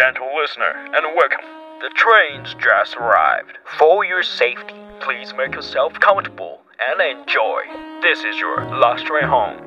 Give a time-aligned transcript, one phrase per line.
[0.00, 1.44] gentle listener, and welcome.
[1.80, 3.58] The train's just arrived.
[3.78, 7.62] For your safety, please make yourself comfortable and enjoy.
[8.02, 9.62] This is your last train home.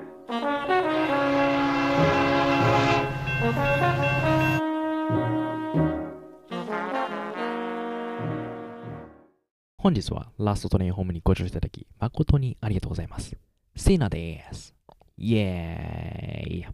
[9.81, 13.35] 本日はラストトレインホームにご乗車いただき、誠にありがとうございます。
[13.75, 14.75] セイナです。
[15.17, 16.67] イェーイ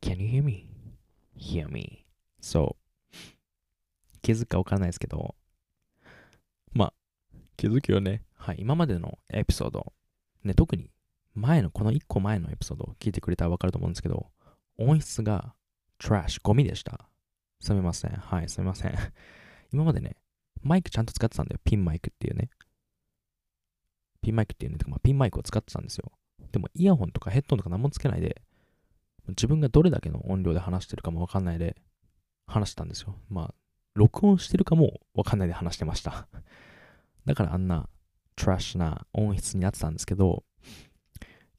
[0.00, 0.69] Can you hear me?
[1.41, 2.05] Hear me.
[2.39, 3.17] そう。
[4.21, 5.35] 気づくかわからないですけど、
[6.73, 6.93] まあ、
[7.57, 8.23] 気づくよね。
[8.35, 9.93] はい、今までのエピソード、
[10.43, 10.91] ね、特に
[11.33, 14.27] 前の、この1個前のエピソードを聞いてくれたらわかると思うんですけど、
[14.77, 15.53] 音質が
[15.97, 17.09] トラッシュ、ゴミでした。
[17.59, 18.11] すみません。
[18.11, 18.95] はい、すみません。
[19.73, 20.17] 今までね、
[20.61, 21.59] マイクちゃんと使ってたんだよ。
[21.63, 22.49] ピンマイクっていうね。
[24.21, 24.77] ピンマイクっていうね。
[24.87, 26.11] まあ、ピンマイクを使ってたんですよ。
[26.51, 28.43] でも、イヤホンとかヘッドンとか何もつけないで、
[29.29, 31.75] 自分がどれだけの音量で話してるかもわかんないで、
[32.47, 33.15] 話したんですよ。
[33.29, 33.53] まあ、
[33.95, 36.27] 録音してるかもわかんないで話してました。
[37.25, 37.89] だからあんな
[38.35, 40.43] トラッシュな音質になってたんですけど、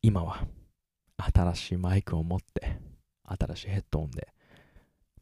[0.02, 0.46] 今は
[1.16, 2.80] 新しいマイクを持って、
[3.24, 4.32] 新しいヘッドホンで、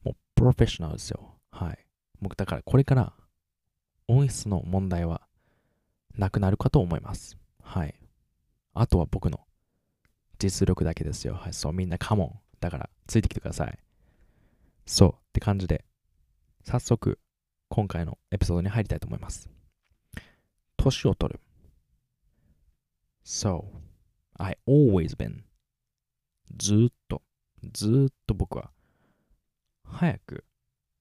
[0.02, 1.34] もうプロフェッショナルですよ。
[1.50, 1.86] はい。
[2.20, 3.14] 僕だからこれから
[4.08, 5.22] 音質の問題は
[6.16, 7.38] なくなるかと思います。
[7.62, 7.94] はい。
[8.72, 9.40] あとは僕の
[10.40, 11.34] 実力だけですよ。
[11.34, 11.52] はい。
[11.52, 12.40] そう、みんなカモン。
[12.60, 13.78] だから、ついてきてください。
[14.86, 15.12] そう。
[15.12, 15.84] って感じで、
[16.64, 17.20] 早速、
[17.68, 19.50] 今回のエピソードに入りたいと思います。
[20.76, 21.40] 年を取る。
[23.22, 23.66] So,
[24.38, 25.42] I always been
[26.56, 27.22] ずーっと、
[27.72, 28.70] ずーっと僕は、
[29.84, 30.44] 早く、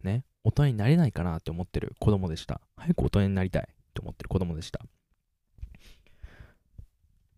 [0.04, 2.62] ね、大人になれないかなって思ってる子供でした。
[2.76, 4.82] 早く大人になりたいって思ってる子供でした。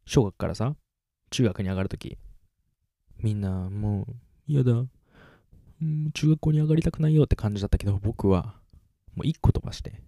[0.05, 0.75] 小学からさ、
[1.31, 2.17] 中学に上がるとき、
[3.17, 4.15] みんなもう、
[4.47, 4.85] 嫌だ、う
[5.83, 8.55] ん、中学校に上がりたくないよって感じだったけど、僕は、
[9.15, 10.01] もう一個飛ばして、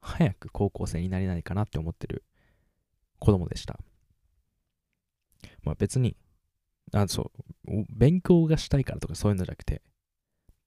[0.00, 2.24] 早く高校生になれないかなって思ってる
[3.18, 3.78] 子供でした。
[5.62, 6.16] まあ別に、
[6.92, 7.30] あ、そ
[7.66, 9.82] う、勉強がしたいからとかそういうのじゃなくて、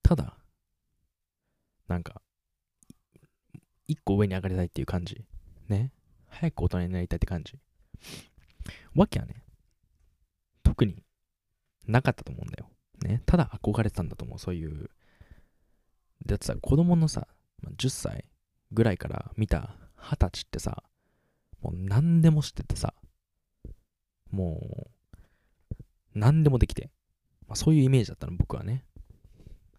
[0.03, 0.37] ただ、
[1.87, 2.21] なんか、
[3.87, 5.25] 一個上に上がりたいっていう感じ。
[5.67, 5.91] ね。
[6.29, 7.59] 早く大人になりたいって感じ。
[8.95, 9.42] わけはね、
[10.73, 11.03] 特に
[11.85, 12.67] なかったと思うんだよ。
[13.07, 13.21] ね。
[13.27, 14.39] ただ憧れてたんだと思う。
[14.39, 14.89] そういう。
[16.25, 17.27] だってさ、子供のさ、
[17.77, 18.25] 10歳
[18.71, 20.83] ぐらいから見た二十歳ってさ、
[21.61, 22.95] もう何でも知っててさ、
[24.31, 24.87] も
[25.75, 25.77] う、
[26.15, 26.89] 何でもできて。
[27.47, 28.83] まあ、そういうイメージだったの、僕はね。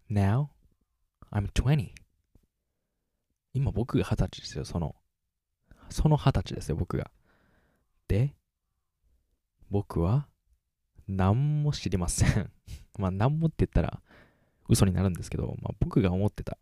[0.09, 0.47] Now,
[1.29, 1.89] I'm 20.
[3.53, 4.95] 今僕が二十歳ですよ、その。
[5.89, 7.11] その二十歳ですよ、僕が。
[8.07, 8.33] で、
[9.69, 10.27] 僕は
[11.07, 12.51] 何も知りません。
[12.97, 14.01] まあ何もって言ったら
[14.69, 16.57] 嘘になるんですけど、まあ僕が思ってた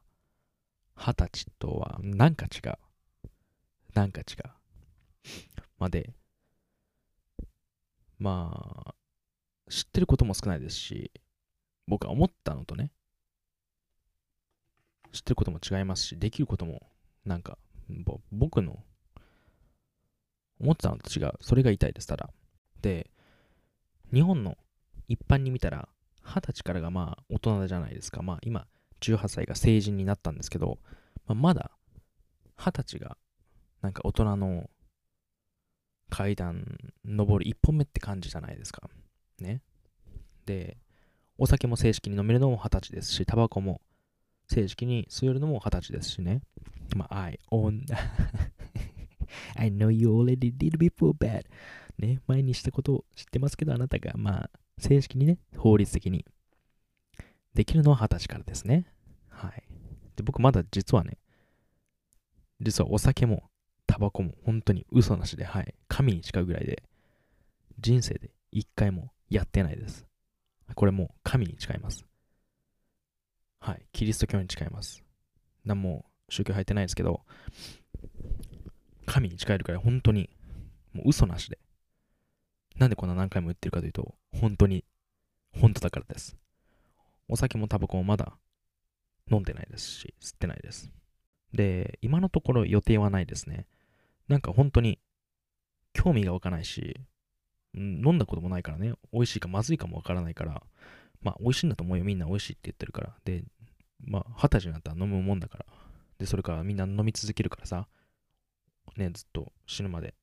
[0.95, 2.77] 二十歳とはなんか違う。
[3.93, 4.49] なんか違う。
[5.77, 6.13] まあで、
[8.19, 8.95] まあ、
[9.69, 11.11] 知ってることも少ないですし、
[11.87, 12.91] 僕が思ったのとね、
[15.11, 16.81] 知ってることも違いますし、できることも、
[17.25, 17.57] なんか、
[18.31, 18.83] 僕の
[20.59, 21.33] 思ってたのと違う。
[21.41, 22.29] それが痛いです、ただ。
[22.81, 23.11] で、
[24.13, 24.57] 日本の
[25.07, 25.89] 一般に見たら、
[26.23, 28.21] 二十歳からがまあ大人じゃないですか。
[28.21, 28.67] まあ今、
[29.01, 30.77] 18歳が成人になったんですけど、
[31.25, 31.71] まあ、まだ
[32.55, 33.17] 二十歳が
[33.81, 34.69] なんか大人の
[36.09, 38.87] 階段登る一本目って感じじゃないですか。
[39.39, 39.61] ね。
[40.45, 40.77] で、
[41.39, 43.81] お酒も正式に飲めるのも二十歳ですし、タバコも
[44.47, 46.41] 正式に吸えるのも二十歳ですしね。
[46.95, 47.81] まあ、I own
[49.55, 51.45] I know you already did before bad.
[51.97, 56.25] ね、前にしたことを知ってますけど、あなたが、まあ、正式にね、法律的に
[57.53, 58.87] できるのは二十歳からですね。
[59.29, 59.63] はい。
[60.15, 61.17] で、僕まだ実はね、
[62.59, 63.49] 実はお酒も
[63.85, 66.83] タバコも本当に嘘なしで、はい、神に近いぐらいで、
[67.79, 70.05] 人生で一回もやってないです。
[70.75, 72.05] これもう神に近います。
[73.59, 75.03] はい、キリスト教に近います。
[75.63, 77.21] 何も宗教入ってないですけど、
[79.05, 80.29] 神に近いるから本当に
[80.93, 81.59] もう嘘なしで。
[82.77, 84.83] なんでこんな何回も言ってるかというと、本当に、
[85.59, 86.35] 本当だからです。
[87.27, 88.37] お酒もタバコもまだ
[89.31, 90.91] 飲んでないですし、吸ってないです。
[91.53, 93.67] で、今のところ予定はないですね。
[94.27, 94.99] なんか本当に
[95.93, 96.99] 興味が湧かないし、
[97.75, 100.63] 飲んだこともないからね、美味しいかまずいかもわからないから、
[101.21, 103.15] まあ美味しいんだと思うよ、みんな美味しいって言ってるから。
[103.23, 103.43] で、
[104.03, 105.65] まあ二十歳になったら飲むもんだから。
[106.17, 107.87] で、それからみんな飲み続けるからさ、
[108.97, 110.15] ね、ずっと死ぬまで。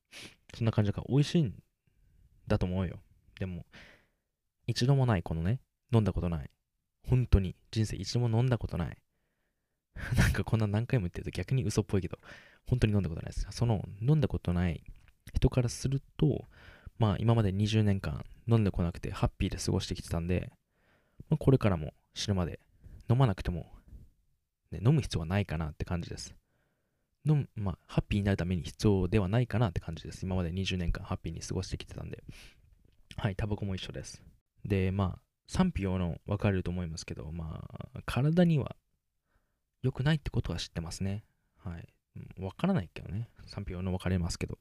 [0.54, 1.54] そんな感じだから美味しいん
[2.50, 3.00] だと思うよ。
[3.38, 3.64] でも、
[4.66, 5.60] 一度もないこのね、
[5.92, 6.50] 飲んだことない
[7.08, 8.98] 本当に人生一度も飲んだことない。
[10.16, 12.18] なんかこんな何回も言ってると逆に嘘っぽいけど、
[12.66, 13.46] 本当に飲んだことないです。
[13.50, 14.84] その飲んだことない
[15.34, 16.48] 人からすると、
[16.98, 20.52] まあ今まで20年間飲んでこなくてハッピーで過ごしてきてたんで、
[21.28, 22.60] まあ、これからも死ぬまで
[23.08, 23.66] 飲まなくても、
[24.70, 26.34] ね、飲む必要はないかなって感じです。
[27.26, 30.24] 飲む、まあ、ハッピーになるために必要ではないかなって感じです。
[30.24, 32.22] 今まで20年間ハッピーに過ごしてきてたんで。
[33.16, 34.22] はい、タバコも一緒です。
[34.64, 37.64] で、まあ、賛否両論分かれると思いますけど、ま
[37.94, 38.76] あ、体には
[39.82, 41.24] 良くないってことは知ってますね。
[41.64, 41.88] はい。
[42.38, 43.28] 分からないけどね。
[43.46, 44.58] 賛否両論分かれますけど。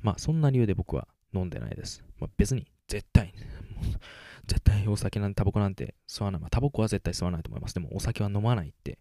[0.00, 2.02] まあ、そんな理由で僕は飲んでないです。
[2.18, 3.32] まあ、別に、絶対、
[4.46, 6.40] 絶対お酒なんて、タバコなんて吸わない。
[6.40, 7.74] まあ、タバコは絶対吸わないと思います。
[7.74, 8.98] でも、お酒は飲まないって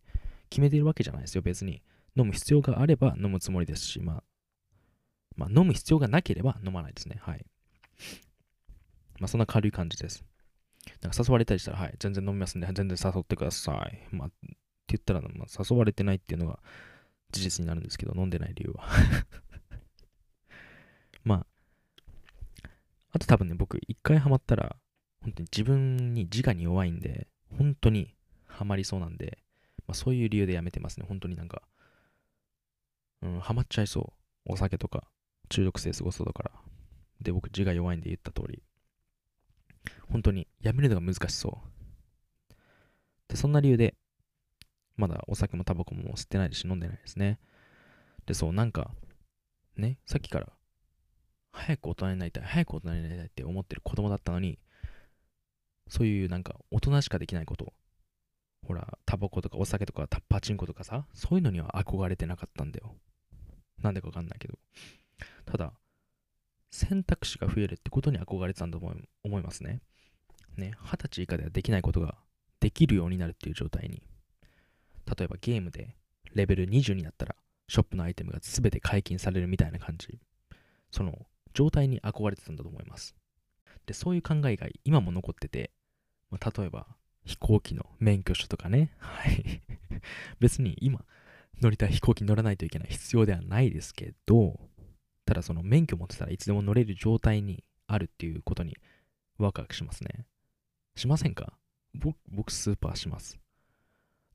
[0.49, 1.81] 決めてるわけじゃないですよ、別に。
[2.15, 4.23] 飲む必要があれば飲むつもりですし、まあ、
[5.35, 7.17] まあ、飲む必要がなければ飲まないですね。
[7.21, 7.45] はい。
[9.19, 10.23] まあ、そんな軽い感じです。
[11.01, 14.15] なんか誘われたりしたら、はい、全然飲みますんで、全然誘ってください。
[14.15, 14.35] まあ、って
[14.87, 16.59] 言ったら、まあ、誘われてないっていうのが
[17.31, 18.85] 事実になるんですけど、飲んでない理由は
[21.23, 21.45] まあ、
[23.11, 24.75] あと多分ね、僕、一回ハマったら、
[25.21, 27.27] 本当に自分に自我に弱いんで、
[27.57, 28.15] 本当に
[28.47, 29.37] ハマりそうなんで、
[29.87, 31.05] まあ、そういう理由でやめてますね。
[31.07, 31.61] 本当になんか、
[33.21, 34.13] うん、ハマっちゃいそ
[34.45, 34.53] う。
[34.53, 35.07] お酒とか、
[35.49, 36.51] 中毒性すごそうだから。
[37.21, 38.63] で、僕、字が弱いんで言った通り。
[40.09, 41.61] 本当に、やめるのが難しそ
[42.49, 42.53] う。
[43.27, 43.95] で、そんな理由で、
[44.97, 47.39] まだお酒もタバコも吸ってないですし、飲んでないですね。
[48.25, 48.91] で、そう、なんか、
[49.77, 50.51] ね、さっきから、
[51.51, 54.59] 早く大人になりたい、早く大人になりたいって思ってる子供だったのに、
[55.87, 57.73] そういうなんか大人しかできないこと
[58.65, 62.95] ほら、タバコとかお酒とかパチンコとかさ、そういうのには憧れてなかったんだよ。
[63.81, 64.57] なんでかわかんないけど。
[65.45, 65.73] ただ、
[66.69, 69.81] 選択肢が増えるってことに憧れてたんだと思いますね。
[70.57, 72.15] ね、二十歳以下ではできないことが
[72.59, 74.01] できるようになるっていう状態に。
[75.17, 75.95] 例えばゲームで
[76.33, 77.35] レベル20になったら、
[77.67, 80.19] ショップのアイテムが全て解禁されるみたいな感じ。
[80.91, 83.15] その状態に憧れてたんだと思います。
[83.85, 85.71] で、そういう考えが今も残ってて、
[86.29, 86.87] まあ、例えば
[87.25, 88.91] 飛行機の免許証とかね。
[88.99, 89.61] はい。
[90.39, 91.03] 別に今
[91.61, 94.59] 乗りたい飛行機に乗らないといけない必要ではないですけど、
[95.25, 98.75] ただその免許持ってたらいつでも乗れる状態にあるっていうことに
[99.37, 100.25] ワクワクしますね。
[100.95, 101.53] しませんか？
[101.93, 103.37] 僕、僕スーパーします。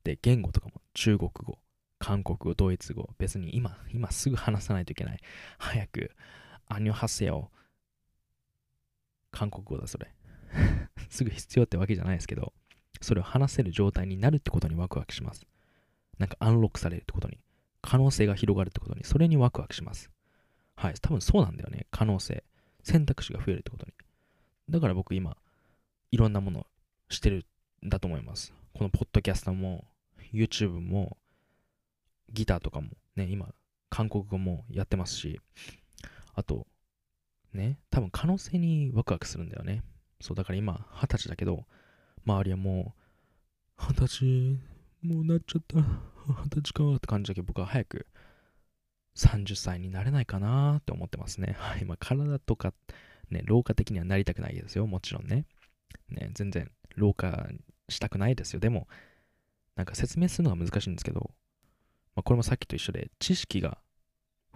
[0.05, 1.59] で、言語とかも中国語、
[1.99, 5.21] 韓国語、ドイツ語、別に今、今すぐ話さないといけない。
[5.59, 6.13] 早く、
[6.67, 7.51] アニョハセヨ。
[9.33, 10.15] 韓国語だ、それ。
[11.11, 12.53] すぐ必要ってわけじゃないですけど、
[13.01, 15.47] それを話せる状態になるってことにワクワクします。
[16.19, 17.39] なんかアンロックされるってことに、
[17.83, 20.11] 可能性が広がるってことに、それにワクワクします。
[20.75, 21.87] はい、多分そうなんだよね。
[21.91, 22.45] 可能性。
[22.83, 23.93] 選択肢が増えるってことに。
[24.71, 25.37] だから僕今、
[26.13, 26.67] いろんなもの
[27.09, 27.45] してる
[27.85, 28.53] んだと思います。
[28.75, 29.85] このポッドキャストも、
[30.33, 31.17] YouTube も、
[32.33, 33.53] ギターとかも、ね、今、
[33.91, 35.41] 韓国語もやってますし、
[36.35, 36.67] あと、
[37.53, 39.83] ね、多分可能性にワクワクするんだよね。
[40.21, 41.65] そう、だから今、二十歳だけど、
[42.25, 42.95] 周りはも
[43.79, 44.59] う、二十歳、
[45.07, 45.85] もうなっちゃった、二
[46.51, 48.07] 十歳かって感じだけど、僕は早く
[49.17, 51.57] 30歳になれないかなって思ってますね。
[51.59, 52.75] はい、まあ、体とか、
[53.31, 55.47] ね、老化的にはなりたくないですよ、もちろんね。
[56.09, 57.49] ね、全然、老化
[57.89, 58.61] したくないですよ。
[58.61, 58.89] でも、
[59.77, 61.31] なんか説明するのが難しいんですけど、
[62.17, 63.79] まあ、これもさっきと一緒で、知識が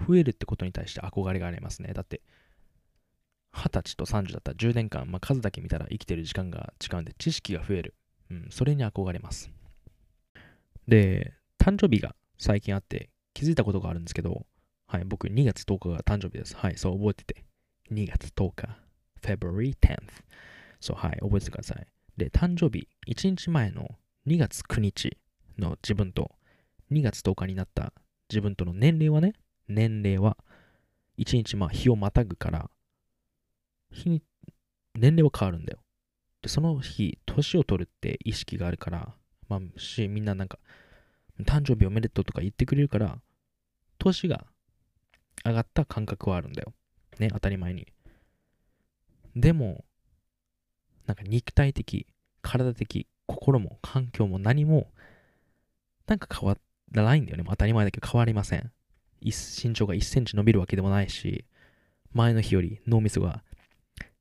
[0.05, 1.93] 増えるってことに対して憧れがありますね。
[1.93, 2.23] だって、
[3.53, 7.95] 20歳と30だったら10年間、まあ、数だけ見たら生きてる時間が違うんで、知識が増える。
[8.31, 9.51] うん、それに憧れます。
[10.91, 14.45] で、誕生日が最近あって気づいたことがあるんですけど、
[14.89, 16.57] はい、僕2月10日が誕生日です。
[16.57, 17.45] はい、そう覚えてて。
[17.93, 18.77] 2月10日。
[19.23, 20.01] February 10th。
[20.81, 21.87] そう、はい、覚えててください。
[22.17, 23.89] で、誕生日、1日前の
[24.27, 25.17] 2月9日
[25.59, 26.33] の自分と、
[26.91, 27.93] 2月10日になった
[28.29, 29.35] 自分との年齢はね、
[29.69, 30.37] 年齢は、
[31.19, 32.69] 1日まあ日をまたぐから、
[33.93, 34.25] 日に、
[34.97, 35.79] 年齢は変わるんだよ。
[36.43, 39.15] で、その日、年を取るって意識があるから、
[39.51, 40.59] まあ、し、みんななんか、
[41.41, 43.21] 誕生日おめでとうとか言ってくれるから、
[43.99, 44.47] 年が
[45.45, 46.73] 上がった感覚はあるんだよ。
[47.19, 47.89] ね、当たり前に。
[49.35, 49.85] でも、
[51.07, 52.07] なんか肉体的、
[52.43, 54.93] 体的、心も環境も何も、
[56.07, 56.57] なんか変わ
[56.93, 57.45] らないんだよね。
[57.49, 58.71] 当たり前だけど変わりません。
[59.21, 61.45] 身長が1センチ伸びるわけでもないし、
[62.13, 63.43] 前の日より脳みそが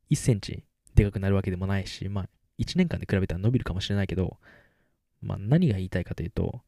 [0.10, 0.64] 1センチ
[0.96, 4.38] でかくなるわけでもないし、まあ、1年間で比べたら伸びるかもしれないけど、
[5.22, 6.62] まあ、何が言いたいかというと、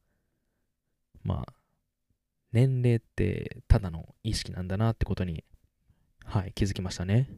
[1.22, 1.52] まあ、
[2.52, 5.44] 年齢ってただの意識なんだなってことに、
[6.24, 7.30] はい、気づきましたね。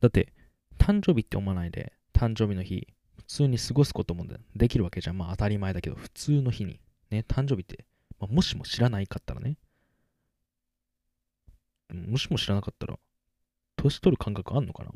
[0.00, 0.32] だって、
[0.78, 5.18] 誕生日って思わないで、誕生日の日、普通に過ごすこともできるわけじゃん。
[5.18, 7.84] まあ当たり前だけど、普通の日に、ね、誕生日って、
[8.20, 9.56] まあ、もしも知らないかったらね、
[11.90, 12.98] もしも知らなかったら、
[13.76, 14.90] 年取る感覚あんのかな？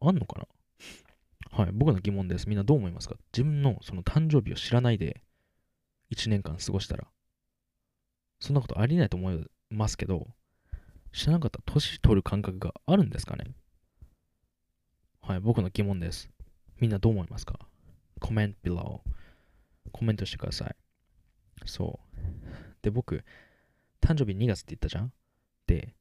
[0.00, 0.46] あんのかな？
[1.54, 2.48] はい、僕の疑問です。
[2.48, 3.16] みんなどう思いますか？
[3.30, 5.22] 自分のその誕生日を知らないで
[6.10, 7.06] 1年間過ごしたら、
[8.40, 10.28] そんなことありえないと思いますけど、
[11.12, 13.50] 知らなかったら年取る感覚があるんですかね？
[15.20, 16.30] はい、僕の疑問です。
[16.80, 17.58] みんなどう思いますか？
[18.18, 19.00] コメント below。
[19.92, 20.74] コメントしてください。
[21.66, 22.18] そう。
[22.80, 23.24] で、僕、
[24.00, 25.12] 誕生日2月って言ったじゃん？
[25.66, 25.94] で、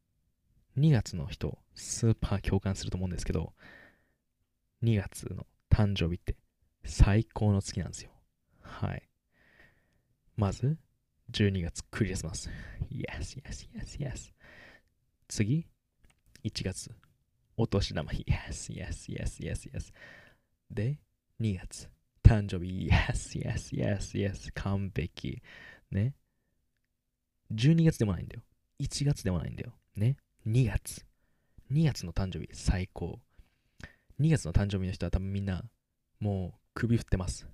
[0.77, 3.53] 2月の人、スーパー共感すると思うんですけど、
[4.84, 6.36] 2月の誕生日って
[6.84, 8.12] 最高の月なんですよ。
[8.62, 9.10] はい。
[10.36, 10.78] まず、
[11.32, 12.50] 12月クリスマス。
[12.90, 14.34] Yes, yes, yes, yes.
[15.28, 15.68] 次、
[16.44, 16.92] 1月、
[17.56, 18.12] お年玉。
[18.12, 19.94] Yes, yes, yes, yes, yes.
[20.70, 21.00] で、
[21.40, 21.90] 2月、
[22.24, 22.90] 誕生日。
[22.90, 24.52] Yes, yes, yes, yes.
[24.56, 25.42] 完璧。
[25.92, 26.16] ね。
[27.54, 28.42] 12月でもないんだよ。
[28.80, 29.74] 1月でもないんだよ。
[29.96, 30.18] ね。
[30.48, 31.06] 2月。
[31.72, 33.20] 2月の誕生日、最高。
[34.22, 35.63] 2月の誕生日の人は多分みんな、
[36.20, 37.48] もう首振ってます。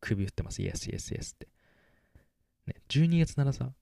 [0.00, 0.60] 首振ってます。
[0.60, 1.48] Yes, yes, yes って。
[2.66, 3.72] ね、12月ならさ、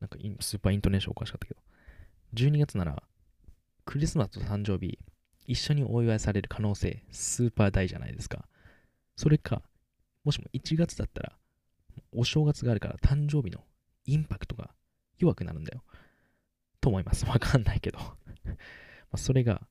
[0.00, 1.60] なんかスーパーイントネーションおかしかったけど、
[2.34, 3.02] 12月なら、
[3.84, 4.98] クリスマスと誕生日、
[5.46, 8.46] 一緒にお祝いされる可能性、スーパー大じゃないですか。
[9.16, 9.62] それか、
[10.24, 11.32] もしも1月だったら、
[12.12, 13.60] お正月があるから誕生日の
[14.04, 14.70] インパクトが
[15.18, 15.82] 弱くなるんだよ。
[16.80, 17.26] と思います。
[17.26, 17.98] わかんないけど
[19.12, 19.66] まそれが、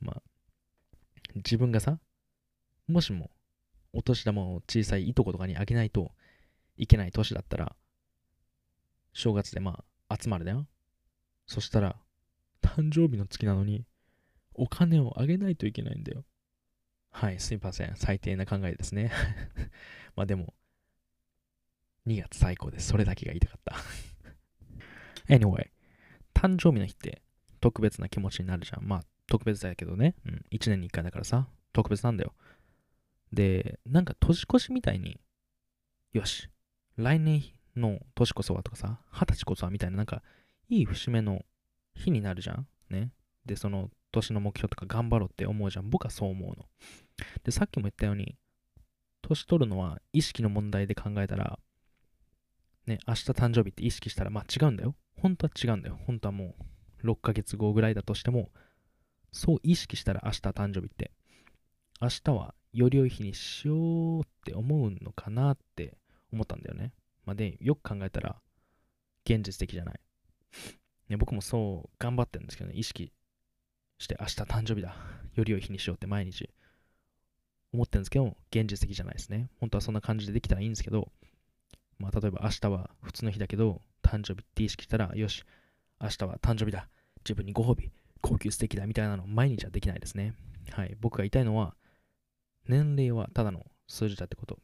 [0.00, 0.22] まあ、
[1.36, 1.98] 自分がさ、
[2.88, 3.30] もしも
[3.92, 6.12] お年玉を小さいいとことかにあげないと
[6.76, 7.76] いけない年だったら、
[9.12, 10.66] 正月でまあ集まるだよ。
[11.46, 11.96] そしたら、
[12.62, 13.84] 誕生日の月なのに、
[14.54, 16.24] お金をあげないといけないんだよ。
[17.10, 17.92] はい、すいません。
[17.96, 19.10] 最低な考えですね。
[20.16, 20.54] まあでも、
[22.06, 22.88] 2月最高です。
[22.88, 23.76] それだけが言いたかった
[25.34, 25.70] anyway、
[26.34, 27.22] 誕生日の日って
[27.60, 28.84] 特別な気持ちになるじゃん。
[28.84, 30.14] まあ、特別だけどね。
[30.24, 30.44] うん。
[30.52, 32.34] 1年に1回だからさ、特別なんだよ。
[33.32, 35.20] で、なんか年越しみたいに、
[36.12, 36.48] よし、
[36.96, 37.42] 来年
[37.76, 40.22] の年こそはとかさ、二十歳こそはみたいな、なんか、
[40.68, 41.44] いい節目の
[41.94, 42.66] 日になるじゃん。
[42.90, 43.12] ね。
[43.44, 45.90] で、その年の目標とか頑張ろうって思うじゃん。
[45.90, 46.66] 僕はそう思うの。
[47.44, 48.36] で、さっきも言ったように、
[49.22, 51.58] 年取るのは意識の問題で考えたら、
[52.86, 54.94] ね、明日誕生日って意識したら、まあ違うんだよ。
[55.20, 55.98] 本当は違うんだよ。
[56.06, 56.54] 本当はも
[57.02, 58.50] う6ヶ月後ぐらいだとしても、
[59.32, 61.10] そう意識したら明日誕生日って、
[62.00, 65.96] 明日はより良い日にしようって思うのかなって
[66.32, 66.92] 思ったんだよね。
[67.24, 68.36] まあ、で、よく考えたら、
[69.24, 70.00] 現実的じゃない。
[71.08, 73.12] ね、僕もそう頑張ってるんですけどね、意識
[73.98, 74.94] して明日誕生日だ。
[75.34, 76.50] より良い日にしようって毎日
[77.72, 79.48] 思ってるんですけど、現実的じゃないですね。
[79.60, 81.10] 本当はそんな感じでできたらいいんですけど、
[81.98, 85.44] まあ、例えば明日は普通の日だけど、誕生日って意識したら、よし、
[86.00, 86.88] 明日は誕生日だ。
[87.24, 90.34] 自分にご褒美、高級素敵だみたいなの毎日はできないですね。
[90.70, 90.96] はい。
[91.00, 91.74] 僕が言いたいのは、
[92.68, 94.58] 年齢はただの数字だってこと。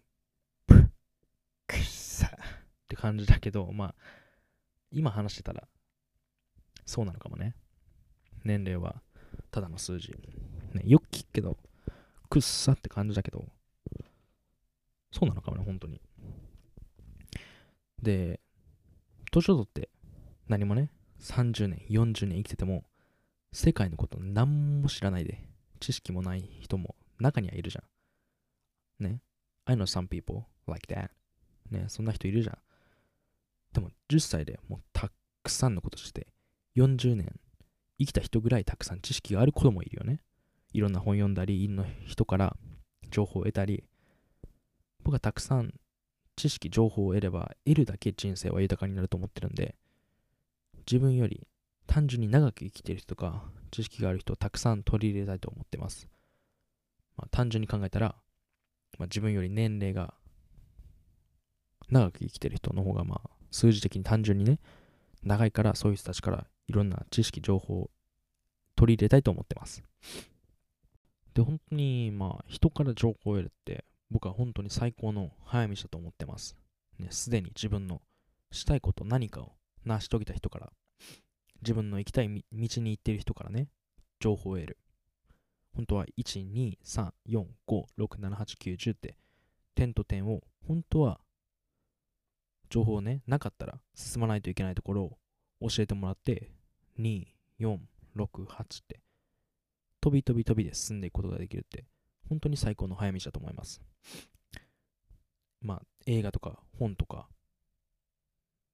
[1.66, 2.38] くっさっ
[2.88, 3.94] て感じだけど、まあ、
[4.90, 5.66] 今話してたら、
[6.84, 7.54] そうなのかもね。
[8.44, 9.02] 年齢は
[9.50, 10.12] ただの数字。
[10.74, 11.56] ね、よく聞くけど、
[12.28, 13.44] くっさって感じだけど、
[15.12, 16.00] そうなのかもね、本当に。
[18.02, 18.40] で、
[19.30, 19.90] 年を取って
[20.48, 20.90] 何もね、
[21.20, 22.84] 30年、40年生きてても、
[23.52, 25.44] 世界のこと何も知らないで、
[25.78, 27.82] 知識もない人も中にはいるじゃ
[29.00, 29.04] ん。
[29.04, 29.20] ね
[29.66, 31.10] ？I know some people like that.
[31.70, 32.58] ね、そんな人いるじゃん。
[33.72, 35.10] でも10歳でもうた
[35.42, 36.28] くさんのことして、
[36.76, 37.38] 40年
[37.98, 40.20] 生きた人ぐらいたくさん知識がある子もいるよね。
[40.72, 42.56] いろんな本読んだり、いろんな人から
[43.10, 43.84] 情報を得たり、
[45.04, 45.74] 僕はたくさん
[46.36, 49.74] 知識、情報を得れば得るだけ人生は豊かになると思ってるんで、
[50.86, 51.46] 自分より
[51.86, 56.08] 単純に長く生きてる人とか、知識がある人をたくさん取り入れたいと思ってます。
[57.16, 58.14] まあ、単純に考えたら、
[58.98, 60.14] まあ、自分より年齢が
[61.90, 64.58] 長く生きてる人の方が、まあ、数字的に単純にね、
[65.22, 67.90] 長いからそういう人たちからいろんな知識、情報を
[68.76, 69.82] 取り入れたいと思ってます。
[71.34, 76.56] で、本当に、まあ、人から情報を得るって、僕は本当に最高の早道だと思ってます。
[76.98, 78.02] ね、すでに自分の
[78.50, 79.52] したいこと何かを
[79.84, 80.72] 成し遂げた人から、
[81.62, 83.68] 自分の行きたい道に行ってる人からね、
[84.20, 84.78] 情報を得る。
[85.74, 89.16] 本当は1、2、3、4、5、6、7、8、9、10って、
[89.74, 91.20] 点と点を、本当は、
[92.68, 95.02] 情報ね、なかったら進まないといけないところ
[95.60, 96.50] を教えてもらって、
[96.98, 97.26] 2、
[97.60, 97.78] 4、
[98.16, 99.00] 6、8って、
[100.00, 101.86] 飛び飛び飛びで進んでいくことができるって、
[102.28, 103.80] 本当に最高の早道だと思います。
[105.60, 107.28] まあ、映画とか本とか、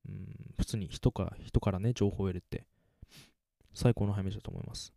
[0.08, 2.66] うん、普通に人か人からね、情報を得るって、
[3.74, 4.92] 最高の早道だと思います。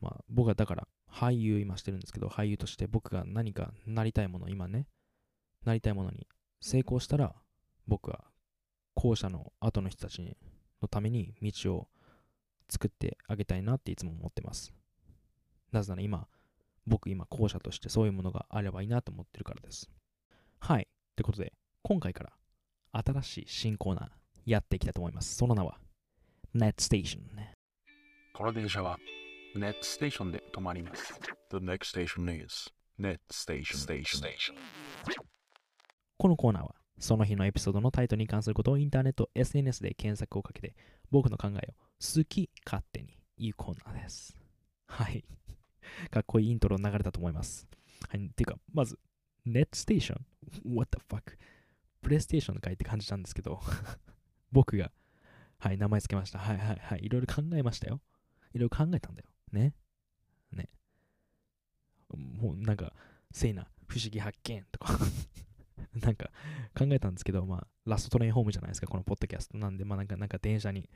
[0.00, 4.88] まあ、僕はだから、俳優今してるんですけど、俳優として僕が何かなりたいもの、今ね、
[5.64, 6.26] なりたいものに
[6.60, 7.34] 成功したら、
[7.86, 8.24] 僕は
[8.94, 10.36] 後者の後の人たち
[10.82, 11.88] のために道を
[12.68, 14.72] 作ってあげたいなっていつも思ってます。
[15.70, 16.26] なぜなら今、
[16.86, 19.88] 僕今後者としてそういうものがあればいいなと思ってるからです。
[20.58, 20.82] はい。
[20.82, 22.32] ってことで、今回から
[23.04, 24.10] 新しい新コーナー
[24.46, 25.36] やっていきたいと思います。
[25.36, 25.78] その名は
[26.54, 27.20] Net Station。
[28.36, 28.98] この電車は
[29.54, 31.14] Net Station で止まります。
[31.52, 33.76] The next station is Net Station.
[33.76, 34.54] Station.
[36.18, 40.74] このコーナーはその日のエピソードのタイトルに関することをインターネット、SNS で検索をかけて
[41.12, 44.36] 僕の考えを好き勝手に言うコーナーです。
[44.88, 45.24] はい。
[46.10, 47.68] かっこいいイントロ流れたと思います。
[48.08, 48.26] はい。
[48.26, 48.98] っていうか、まず、
[49.46, 50.16] Net Station?
[50.64, 51.38] What the fuck?
[52.02, 53.60] プレイステーションの回って感じなんですけど、
[54.50, 54.90] 僕が、
[55.58, 56.40] はい、名前つけました。
[56.40, 57.04] はいはいはい。
[57.04, 58.00] いろいろ考えましたよ。
[58.54, 59.28] いろいろ考えたんだよ。
[59.52, 59.74] ね。
[60.52, 60.68] ね。
[62.16, 62.92] もうなんか、
[63.32, 64.96] せいな、不思議発見とか
[66.00, 66.30] なんか
[66.76, 70.88] 考えたんですけど、まあ、ラストトレインホームじゃないですか、このポッドキャストなんで、まあなんか、なんか電車に、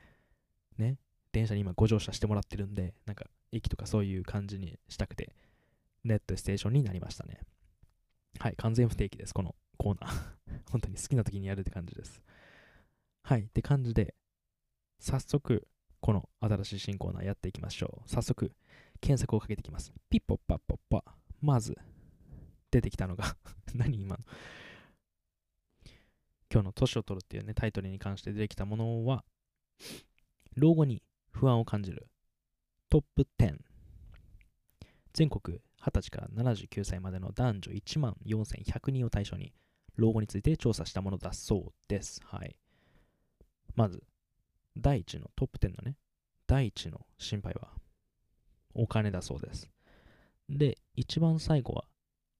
[0.77, 0.97] ね、
[1.31, 5.35] 電車に今ご乗車してもらってるんで、なんか駅とかそういう感じにしたくて、
[6.03, 7.41] ネットステーションになりましたね。
[8.39, 10.61] はい、完全不定期です、このコーナー。
[10.71, 12.21] 本当に好きな時にやるって感じです。
[13.23, 14.15] はい、って感じで、
[14.99, 15.67] 早速、
[16.01, 18.09] この新しい新コーナーやっていきましょう。
[18.09, 18.51] 早速、
[19.01, 19.91] 検索をかけていきます。
[20.09, 21.03] ピッポッパッポッパ。
[21.41, 21.77] まず、
[22.71, 23.35] 出てきたのが
[23.73, 24.23] 何今の
[26.51, 29.23] 今日の年を取るっていうね、タイトルに関して出てきたものは、
[30.55, 32.07] 老後に不安を感じる
[32.89, 33.59] トップ10。
[35.13, 39.53] 全国20歳から79歳までの男女1万4100人を対象に、
[39.95, 42.19] 老後について調査したものだそうです。
[42.25, 42.55] はい。
[43.75, 44.03] まず、
[44.77, 45.95] 第1のトップ10のね、
[46.47, 47.69] 第1の心配は、
[48.73, 49.69] お金だそうです。
[50.49, 51.85] で、一番最後は、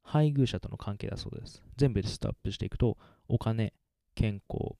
[0.03, 1.61] 配偶者との関係だそうです。
[1.77, 3.73] 全部リストアップしていくと、お金、
[4.15, 4.75] 健康、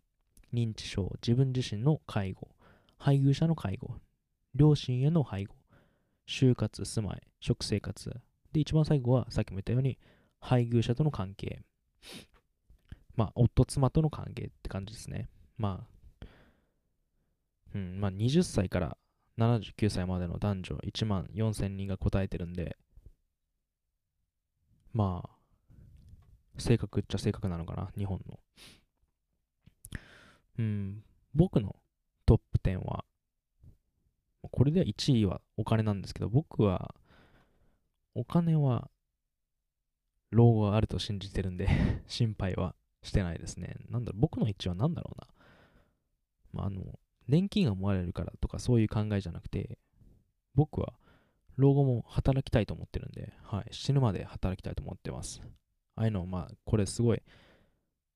[0.54, 2.50] 認知症、自分自身の介護、
[2.98, 4.00] 配偶者の介護、
[4.56, 5.56] 両親への配護、
[6.28, 8.10] 就活、住まい、食生活。
[8.52, 10.00] で、一番最後は、さっきも言ったように、
[10.40, 11.62] 配偶者との関係。
[13.16, 15.30] まあ、夫、妻との関係って感じですね。
[15.58, 15.99] まあ、
[17.76, 18.98] うん、まあ、20歳から
[19.38, 22.78] 79歳までの男女1万4000人が答えてるんで、
[24.94, 25.30] まあ、
[26.58, 28.40] 正確っちゃ正確なのかな、日本の。
[30.60, 31.04] うん、
[31.34, 31.76] 僕の
[32.26, 33.06] トップ10は、
[34.52, 36.94] これでは1位はお金なんですけど、僕は、
[38.14, 38.90] お金は、
[40.32, 41.68] 老後があると信じてるんで
[42.08, 43.78] 心配はしてないですね。
[43.90, 45.28] なんだろう、僕の1位は何だろうな。
[46.52, 47.00] まあ、あの、
[47.30, 49.78] 年金がもらえるからとかそういう考えじゃなくて、
[50.56, 50.94] 僕は
[51.58, 55.42] 老後も働きたいと思ってるんで、はい、死ぬまで働きたいと思ってます。
[55.96, 57.22] ああいうの、まあ、これすごい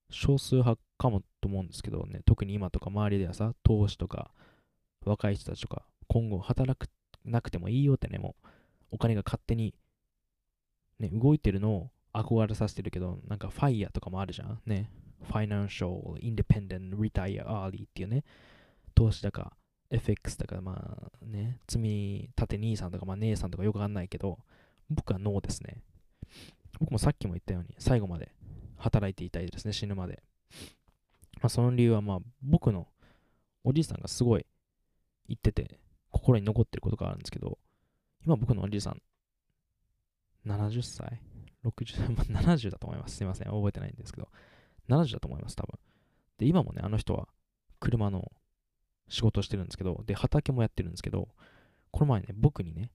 [0.10, 4.32] 少数派かもと思うんですけどね、特に今とか周りではさ、投資とか
[5.06, 6.89] 若い人たちとか、今後働く
[7.23, 8.47] なくてもいいよってね、もう
[8.93, 9.76] お金が勝手に、
[10.99, 14.60] ね、動いてるのを憧れさせてるけど、なんかファイヤーとかもあるじゃん。
[14.65, 14.89] ね。
[15.30, 18.23] Financial Independent Retire Early っていうね、
[18.95, 19.53] 投資だか
[19.89, 24.39] FX だか、まあね、積み立て兄さんとか、まあ姉さんとかよくわかんないけど、
[24.89, 25.77] 僕はノーですね。
[26.79, 28.32] 僕もさっきも言ったように、最後まで
[28.77, 30.23] 働いていたいですね、死ぬまで。
[31.41, 32.88] まあ、その理由は、まあ、僕の
[33.63, 34.45] おじいさんがすごい
[35.27, 35.79] 言ってて、
[36.12, 37.58] 心に残ってることがあるんですけど、
[38.25, 39.01] 今僕のおじいさん、
[40.45, 41.21] 70歳
[41.63, 43.17] ?60 歳、 まあ、70だと思います。
[43.17, 44.29] すいません、覚えてないんですけど、
[44.89, 45.79] 70だと思います、多分。
[46.38, 47.27] で、今もね、あの人は
[47.79, 48.32] 車の
[49.13, 51.30] 仕事してるんですけど、で、畑もやってるんですけど、
[51.91, 52.89] この前ね、僕にね、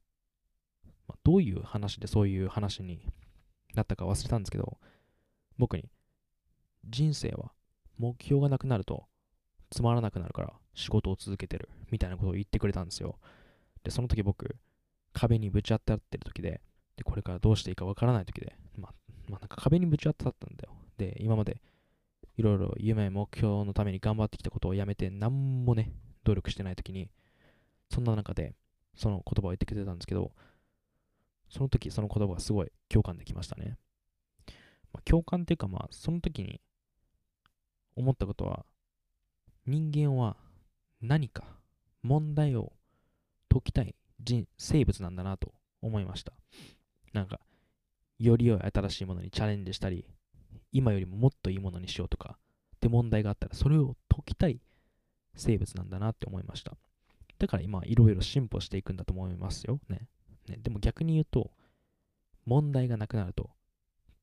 [1.06, 3.06] まあ、どういう話でそういう話に
[3.74, 4.78] なったか忘れたんですけど、
[5.58, 5.84] 僕に、
[6.84, 7.52] 人生は
[7.98, 9.06] 目標がなくなると
[9.70, 13.16] つまらなくなるから仕事を続けてるみたいなことを言ってくれたんですよ。
[13.84, 14.56] で、その時僕、
[15.12, 16.60] 壁にぶち当たってる時で、
[16.96, 18.92] で、これからどうしていいかわからない時で、まあ、
[19.28, 20.72] まあ、なんか壁にぶち当たったんだよ。
[20.96, 21.62] で、今まで
[22.36, 25.92] いろいろ夢、目標のために頑張ってきたことをやめて、何もね、
[26.28, 27.10] 努力してない時に、
[27.90, 28.54] そんな中で、
[28.94, 30.32] その言葉を言ってくれたんですけど、
[31.48, 33.78] その時、その言葉がすごい共感できましたね。
[34.92, 36.60] まあ、共感っていうか、まあ、その時に
[37.96, 38.66] 思ったことは、
[39.66, 40.36] 人間は
[41.00, 41.44] 何か
[42.02, 42.72] 問題を
[43.48, 46.32] 解きたい人生物なんだなと思いました。
[47.14, 47.40] なんか、
[48.18, 50.04] より良い新しいものにチャレンジしたり、
[50.72, 52.38] 今よりももっといいものにしようとか、
[52.76, 54.60] って問題があったら、それを解きたい
[55.38, 56.76] 生物なんだなって思いました。
[57.38, 60.08] だから今、いろいろ進歩していくんだと思いますよね。
[60.48, 61.50] ねでも逆に言うと、
[62.44, 63.50] 問題がなくなると、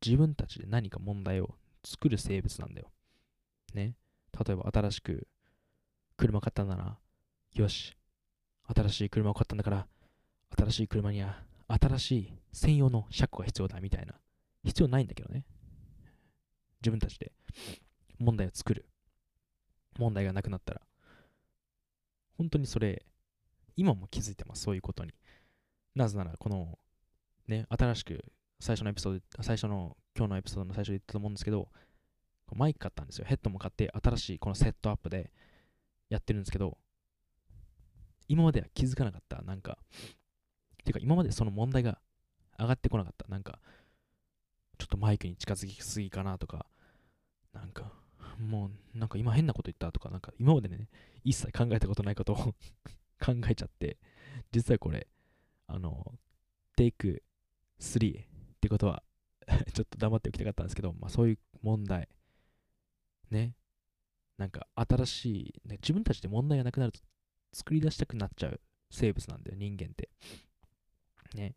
[0.05, 2.91] 自分たちで何か問題を作る生物なんだよ。
[3.73, 3.95] ね。
[4.45, 5.27] 例えば新しく
[6.17, 6.97] 車買ったんだな。
[7.53, 7.95] よし。
[8.67, 9.87] 新しい車を買ったんだから、
[10.57, 14.15] 新しい車には新しい専用の車庫が必要だみたいな。
[14.63, 15.45] 必要ないんだけどね。
[16.81, 17.31] 自分たちで
[18.19, 18.85] 問題を作る。
[19.97, 20.81] 問題がなくなったら。
[22.37, 23.05] 本当にそれ、
[23.75, 25.13] 今も気づいてます、そういうことに。
[25.95, 26.77] なぜなら、この、
[27.47, 28.25] ね、新しく
[28.59, 31.69] 最初のエピソード、最初の、今日のエピソードの最初で言ったと思うんですけど、
[32.53, 33.25] マイク買ったんですよ。
[33.25, 35.31] ヘッドも買って、新しいこのセットアップで
[36.09, 36.77] やってるんですけど、
[38.27, 39.41] 今までは気づかなかった。
[39.41, 39.77] なんか、
[40.85, 41.99] ていうか今までその問題が
[42.57, 43.27] 上がってこなかった。
[43.27, 43.59] なんか、
[44.77, 46.67] ちょっとマイクに近づきすぎかなとか、
[47.53, 47.91] なんか、
[48.39, 50.87] もう、なんか今変なこと言ったとか、なんか今までね、
[51.23, 52.35] 一切考えたことないことを
[53.19, 53.97] 考えちゃって、
[54.51, 55.07] 実はこれ、
[55.67, 56.13] あの、
[56.75, 57.23] テイク
[57.79, 58.25] 3っ
[58.59, 59.03] てことは
[59.73, 62.09] ちょっと黙っておきたかったんですけど、まあそういう問題、
[63.29, 63.55] ね、
[64.37, 65.25] なんか新し
[65.65, 66.99] い、ね、自分たちで問題がなくなると
[67.53, 68.59] 作り出したくなっちゃう
[68.91, 70.09] 生物なんだよ、人間って。
[71.35, 71.55] ね。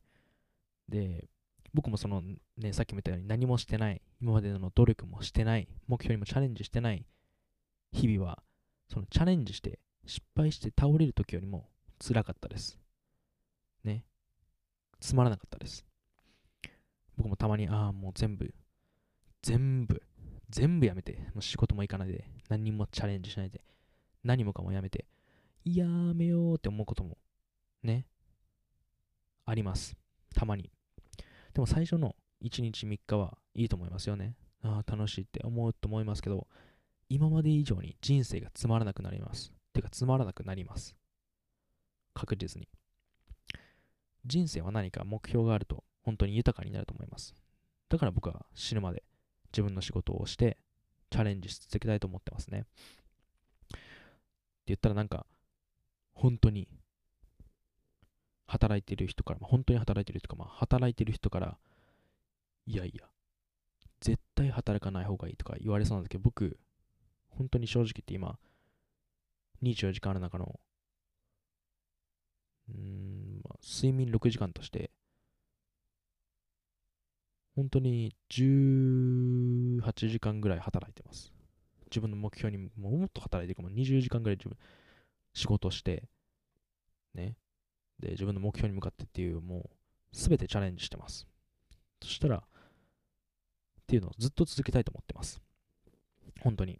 [0.88, 1.28] で、
[1.74, 2.22] 僕もその
[2.56, 7.06] ね、さっきも言ったように何もしてない、今までの努力もしてない、目標にもチャレンジしてない
[7.92, 8.42] 日々は、
[8.88, 11.68] そのチャレンジして失敗して倒れる時よりも
[12.00, 12.78] 辛かったです。
[13.84, 14.04] ね。
[15.00, 15.84] つまらなかったです。
[17.16, 18.54] 僕もたまに、ああ、もう全部、
[19.42, 20.02] 全部、
[20.50, 23.62] 全部やめて、もう仕事も行かないで、何にもチャレンジしないで、
[24.24, 25.06] 何もかもやめて、
[25.64, 27.18] やめようって思うことも、
[27.82, 28.06] ね、
[29.44, 29.96] あります。
[30.34, 30.70] たまに。
[31.54, 34.34] でも最初の1日3日はいいと思いますよね。
[34.62, 36.46] ああ、楽しいって思うと思いますけど、
[37.08, 39.52] 今まで以上に人生がつまらなくなります。
[39.72, 40.94] てか、つまらなくなります。
[42.14, 42.68] 確実に。
[44.26, 47.34] 人生は何か目標があると本当に豊かになると思います。
[47.88, 49.04] だから僕は死ぬまで
[49.52, 50.58] 自分の仕事をして
[51.10, 52.60] チャレンジし続けたいと思ってますね。
[52.60, 52.64] っ
[53.70, 53.78] て
[54.66, 55.26] 言ったらなんか
[56.12, 56.68] 本当に
[58.48, 61.58] 働いてる人から、本当に働いてる人か、まあ、働いてる人から、
[62.68, 63.06] いやいや、
[64.02, 66.58] 絶対働かない方がいいとか言われそうなんですけど、僕、
[67.30, 68.38] 本当に正直言って今、
[69.62, 70.60] 24時間ある中の、
[72.68, 74.90] うん、まあ、睡眠6時間として、
[77.56, 81.32] 本当に18時間ぐらい働いてます。
[81.90, 84.58] 自分の目標にもっと働いてるかも、20時間ぐらい自分、
[85.32, 86.06] 仕事して、
[87.14, 87.34] ね、
[87.98, 89.70] で、自分の目標に向かってっていう、も
[90.12, 91.26] う、すべてチャレンジしてます。
[92.02, 92.44] そしたら、
[93.88, 95.40] っていうのをずっと続けたいと思ってます。
[96.42, 96.78] 本当に。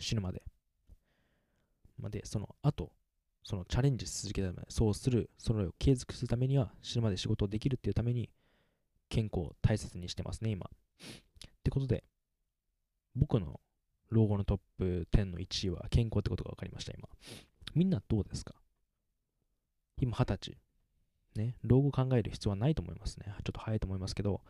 [0.00, 0.42] 死ぬまで。
[1.98, 2.92] まで、その後、
[3.44, 8.28] そのチャレンジ続けたため、そうする、それを継続するためには、死ぬまで仕事をできるっていうために、
[9.08, 10.68] 健康を大切にしてますね、今。
[10.68, 12.02] ってことで、
[13.14, 13.60] 僕の
[14.10, 17.08] 老後のトップ10の1位は健康ってことが分かりました、今。
[17.74, 18.56] みんなどうですか？
[20.00, 20.58] 今二十歳。
[21.36, 23.26] ね、老後考える必要はないと思いますね。
[23.28, 24.42] ちょっと早いと思いますけど、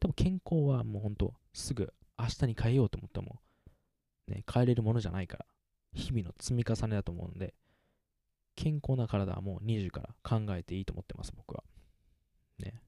[0.00, 3.40] でも健康はもうほんとすぐ明日に変えようと思っても、
[4.28, 5.46] ね、変えれるものじゃないから、
[5.94, 7.54] 日々の積み重ねだと思うんで、
[8.54, 11.62] 健康な体はもう20から考えていいと思ってます、僕は。
[12.58, 12.80] ね。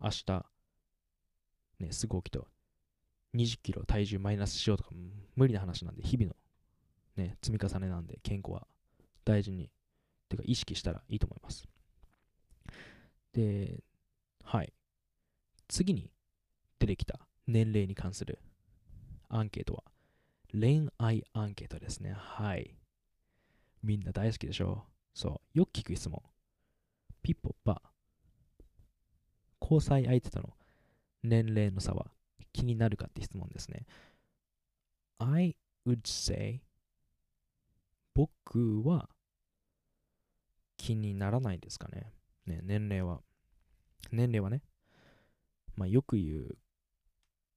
[0.00, 0.46] 明日、
[1.80, 2.40] ね、すぐ起きて
[3.34, 4.90] 20キロ体重マイナスしようとか
[5.36, 6.36] 無理な話なんで、日々の
[7.16, 8.66] ね、積み重ねなんで健康は
[9.24, 9.70] 大事に
[10.28, 11.66] てか意識したらいいと思います。
[13.32, 13.82] で、
[14.44, 14.72] はい。
[15.68, 16.10] 次に
[16.78, 18.40] 出てきた年齢に関する
[19.28, 19.84] アンケートは
[20.52, 22.14] 恋愛アンケートですね。
[22.16, 22.74] はい。
[23.82, 24.84] みんな大好きでしょ？
[25.14, 25.58] そう。
[25.58, 26.22] よく聞く質問。
[27.22, 27.82] ピッポッパ。
[29.60, 30.54] 交際相手との
[31.22, 32.06] 年齢の差は
[32.52, 33.84] 気になるかって質問ですね。
[35.18, 36.62] I would say
[38.14, 39.10] 僕は
[40.78, 42.12] 気にならないですかね。
[42.46, 43.20] ね、年齢は。
[44.10, 44.62] 年齢はね。
[45.78, 46.58] まあ、よく言う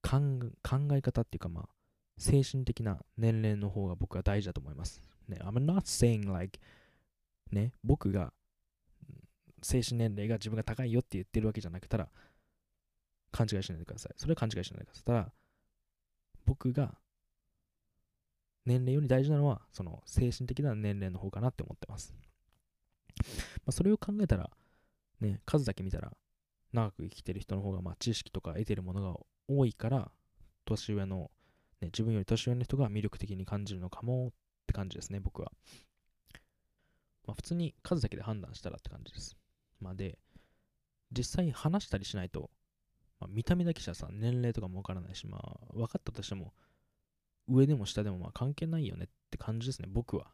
[0.04, 0.20] 考
[0.94, 1.70] え方っていうか、まあ、
[2.18, 5.02] 精神的な年齢の方が僕は大事だと思います。
[5.28, 6.60] ね、I'm not saying like,
[7.52, 8.32] ね、僕が
[9.64, 12.10] 精神年齢が自分が高いよって言ってるわけじゃなくたら、
[13.32, 14.14] 勘違いしないでください。
[14.18, 15.04] それは勘違いしないでください。
[15.06, 15.34] ただ、
[16.46, 16.96] 僕が
[18.66, 22.14] 年齢より大事なのは、その精神的な年齢の方かなって思ってます。
[23.18, 23.26] ま
[23.68, 24.50] あ、それを考えたら、
[25.20, 26.12] ね、数だけ見たら、
[26.74, 30.12] 長く生きてる人の方がまあ知識とか得てるものが多いから
[30.66, 31.32] 年上の、
[31.82, 34.32] ね、自分より年上の人が魅力的に感じるのかもっ
[34.68, 35.52] て感じですね僕は、
[37.28, 39.36] まあ、普通に数だけで判断したらって感じです。
[39.80, 40.18] まあで
[41.12, 42.50] 実際話したりしないと、
[43.20, 46.54] まあ、見た目だけじゃさ年齢とかもわからないしまあ分かったとしても
[47.50, 50.28] 上でも下でもまあ関係ないよねって感じですね僕は。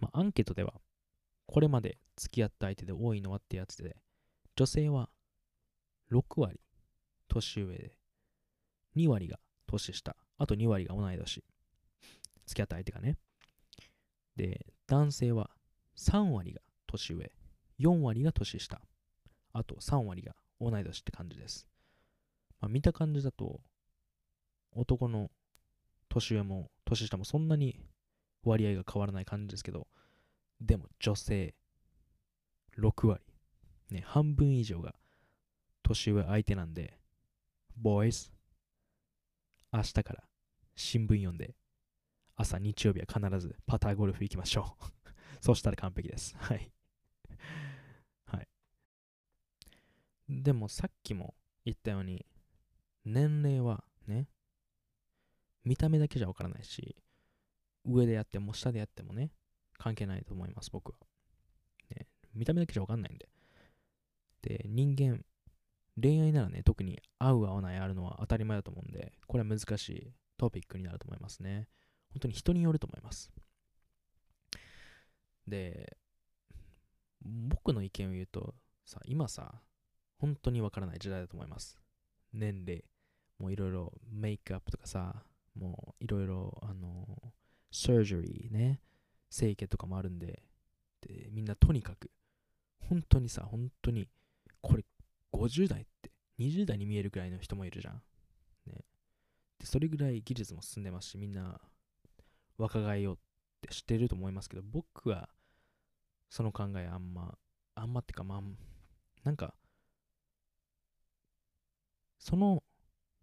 [0.00, 0.74] まあアンケートでは
[1.46, 3.96] これまで付き合った相手で多いのはってやつで
[4.56, 5.08] 女性は
[6.10, 6.60] 6割
[7.28, 7.96] 年上で、
[8.96, 11.42] 2割が年下、あと2割が同い年。
[12.46, 13.16] 付き合った相手がね。
[14.36, 15.50] で、男性は
[15.96, 17.32] 3割が年上、
[17.80, 18.80] 4割が年下、
[19.52, 21.66] あと3割が同い年って感じです。
[22.60, 23.60] まあ、見た感じだと、
[24.74, 25.30] 男の
[26.08, 27.80] 年上も年下もそんなに
[28.44, 29.86] 割合が変わらない感じですけど、
[30.60, 31.54] でも女性
[32.78, 33.22] 6割、
[33.92, 34.94] ね、半分以上が
[35.82, 36.98] 年上相手なんで、
[37.80, 38.30] boys
[39.72, 40.24] 明日から
[40.76, 41.54] 新聞読んで
[42.36, 45.12] 朝日曜日は必ずパターゴルフ行きましょう。
[45.40, 46.36] そしたら完璧です。
[46.36, 46.72] はい。
[48.26, 48.48] はい。
[50.28, 52.26] でもさっきも言ったように
[53.04, 54.28] 年齢はね
[55.64, 56.96] 見た目だけじゃわからないし
[57.84, 59.32] 上でやっても下でやってもね
[59.74, 60.96] 関係ないと思います僕は、
[61.90, 63.28] ね、見た目だけじゃわかんないんで。
[64.42, 65.24] で人間
[66.00, 71.68] 恋愛ならね、特に合う合わないあるのは当たり前だと思うんで、これは難しいトピックになると思いますね。
[72.12, 73.30] 本当に人によると思います。
[75.46, 75.96] で、
[77.20, 79.60] 僕の意見を言うと、さ、今さ、
[80.18, 81.78] 本当にわからない時代だと思います。
[82.32, 82.84] 年齢。
[83.38, 85.24] もういろいろメイクアップとかさ、
[85.54, 87.32] もういろいろ、あの、
[87.70, 88.80] サージュリーね、
[89.30, 90.42] 整形とかもあるんで、
[91.00, 92.10] で、みんなとにかく、
[92.88, 94.08] 本当にさ、本当に、
[94.62, 94.84] これ
[95.32, 98.02] 50代って20代に見えるくらいの人もいるじゃん。
[98.66, 98.84] ね。
[99.58, 101.60] で、それぐらい技術も進んでますし、みんな
[102.56, 103.18] 若返ようっ
[103.60, 105.28] て知ってると思いますけど、僕は
[106.30, 107.36] その考えあんま、
[107.74, 108.40] あんまってかまあ、
[109.24, 109.54] なんか、
[112.18, 112.62] その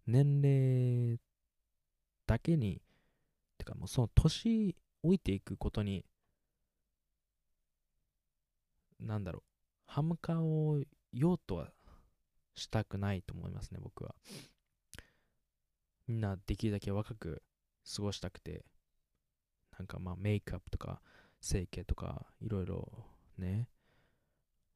[0.06, 1.18] 年齢
[2.26, 2.80] だけに、
[3.58, 6.04] てかもうその年老いていくことに、
[9.00, 9.42] なんだろう、
[9.86, 11.72] 歯向かおうようとは
[12.54, 14.14] したくないと思いますね、僕は。
[16.06, 17.42] みんなできるだけ若く
[17.96, 18.64] 過ごしたくて、
[19.78, 21.00] なんかまあメイクアップとか
[21.40, 23.06] 整形とかいろいろ
[23.38, 23.68] ね、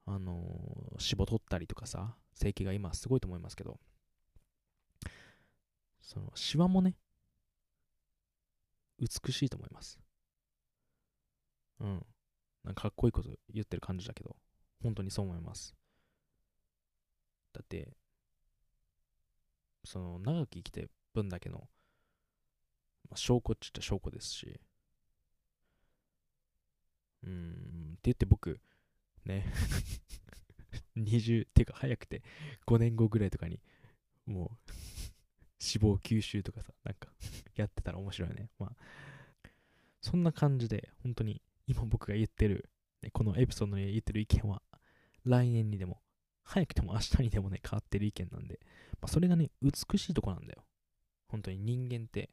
[0.06, 0.44] あのー、
[0.92, 3.78] 脂肪取ったりとかさ、整形が今すごいと思いますけど、
[6.00, 6.96] そのシワもね、
[8.98, 9.98] 美しいと思います。
[11.80, 12.06] うん。
[12.62, 14.36] なんかかっこいいこと言ってる感じだけど、
[14.82, 15.74] 本当にそう思います。
[17.54, 17.96] だって、
[19.84, 24.60] その長く生きてる分だけの、まあ、証拠っちゃ証拠ですし、
[27.22, 28.60] うん、って言って僕、
[29.24, 29.46] ね、
[30.96, 32.22] 20、っていうか早くて
[32.66, 33.60] 5年後ぐらいとかに、
[34.26, 34.72] もう
[35.60, 37.08] 脂肪吸収とかさ、なんか
[37.54, 38.50] やってたら面白いね。
[38.58, 38.76] まあ、
[40.00, 42.68] そんな感じで、本当に今僕が言ってる、
[43.12, 44.60] このエピソードで言ってる意見は、
[45.24, 46.02] 来年にでも
[46.44, 48.60] 早くても明日にでもね、変わってる意見なんで、
[49.00, 50.64] まあ、それがね、美しいとこなんだよ。
[51.28, 52.30] 本当に人間って、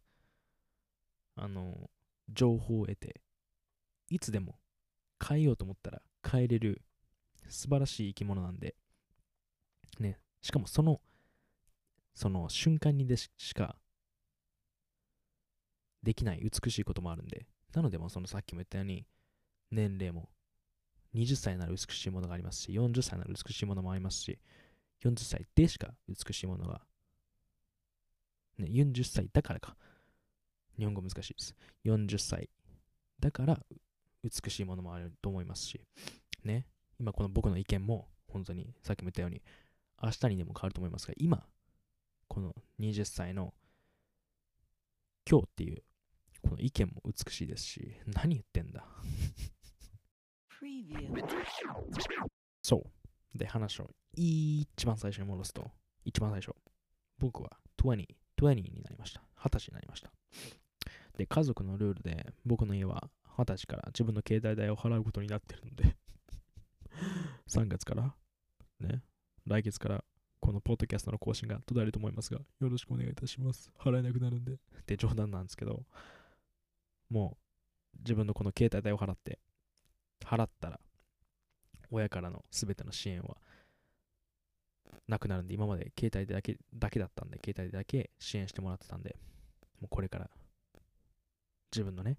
[1.35, 1.89] あの、
[2.29, 3.21] 情報を得て、
[4.09, 4.59] いつでも
[5.25, 6.81] 変えようと思ったら変えれる
[7.49, 8.75] 素晴らしい生き物なんで、
[9.99, 11.01] ね、しかもその、
[12.13, 13.77] その瞬間にでしか
[16.03, 19.05] できない美しいこともあるんで、なのでもそのさっきも言ったように、
[19.71, 20.29] 年齢も
[21.13, 24.39] 20歳なら美しいものがありますし、40歳なら美しいものもありますし、
[25.03, 26.81] 40歳でしか美しいものが、
[28.57, 29.75] ね、40歳だからか。
[30.77, 31.55] 日本語難しいです。
[31.85, 32.49] 40歳
[33.19, 33.59] だから
[34.23, 35.81] 美しいものもあると思いますし、
[36.43, 36.65] ね、
[36.99, 39.41] 今この僕の意見も本当にさっきも言ったように
[40.01, 41.45] 明日にでも変わると思いますが、今、
[42.27, 43.53] この20歳の
[45.29, 45.83] 今日っていう
[46.41, 48.85] この意見も美しいですし、何言ってんだ？
[52.61, 52.77] そ
[53.33, 53.37] う。
[53.37, 55.71] で、話を一番最初に戻すと、
[56.05, 56.55] 一番最初、
[57.17, 58.05] 僕は20、
[58.37, 59.21] 20になりました。
[59.37, 60.11] 20歳になりました。
[61.17, 65.95] で、家族のルールで、僕の家は20歳から自分の携帯代を払うことになってるので
[67.47, 68.13] 3月から、
[68.79, 69.01] ね、
[69.45, 70.03] 来月から
[70.39, 73.71] このポッドキャストの更新が途絶えると思いますが、よろしくお願いいたします。
[73.79, 74.53] 払えなくなるんで。
[74.53, 75.83] って冗談なんですけど、
[77.09, 77.37] も
[77.93, 79.39] う自分のこの携帯代を払って、
[80.31, 80.79] 払ったら、
[81.89, 83.35] 親からの全ての支援は
[85.09, 89.17] なくなるんで、今まで携帯でだけだけだったんで、携帯でだけ支援してもらってたんで、
[89.81, 90.29] もうこれから
[91.71, 92.17] 自分のね、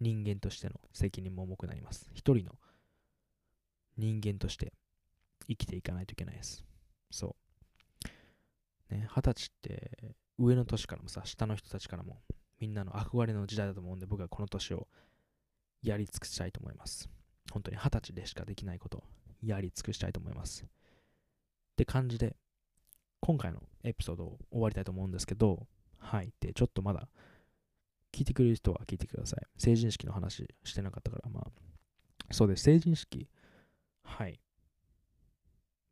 [0.00, 2.10] 人間としての責任も重くなります。
[2.14, 2.52] 一人の
[3.98, 4.72] 人間として
[5.46, 6.64] 生きていかないといけないです。
[7.10, 7.36] そ
[8.90, 8.94] う。
[8.94, 12.22] ね、二十歳って上の年からもさ、下の人たちからも
[12.58, 14.88] みんなの憧れの時代だと思うんで、僕はこの年を
[15.84, 17.08] やり尽くしたいと思います。
[17.52, 19.04] 本当に二十歳でしかできないことを
[19.42, 20.64] やり尽くしたいと思います。
[20.64, 20.66] っ
[21.76, 22.36] て感じで、
[23.20, 25.66] 今回のエピソードを終わりたいと思うんですけど、
[25.98, 26.32] はい。
[26.40, 27.08] で、ちょっとまだ
[28.12, 29.46] 聞いてくれる人は聞いてください。
[29.58, 32.64] 成人式の話してなかったから、まあ、そうです。
[32.64, 33.28] 成人式、
[34.02, 34.40] はい。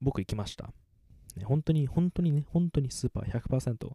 [0.00, 0.72] 僕行きました。
[1.36, 3.90] ね、本当に、本当にね、本当にスーパー100%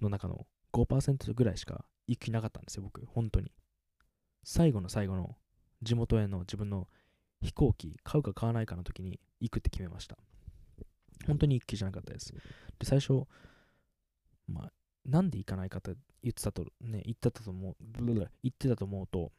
[0.00, 3.04] の中の5%ぐらいしか行く気なかったんですよ、僕。
[3.06, 3.52] 本当に。
[4.44, 5.36] 最後の最後の
[5.82, 6.88] 地元への自分の
[7.42, 10.16] 飛行機買うか買わないかの時に行くって決めました。
[11.26, 12.32] 本当に行く気じゃなかったです。
[12.32, 12.40] で、
[12.82, 13.24] 最初、
[14.46, 14.72] まあ、
[15.04, 19.32] なんで行かないかって言ってたと、ね、言ってたと思う、言ってたと思うと、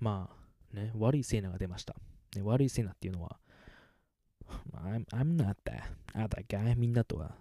[0.00, 1.94] まあ、ね、悪いセーナが出ました。
[2.34, 3.38] ね、悪いセーナっていうのは、
[4.74, 5.82] I'm, I'm not that,
[6.14, 6.76] not that guy.
[6.76, 7.34] みんなとは、